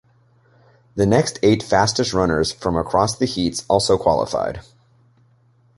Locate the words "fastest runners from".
1.61-2.75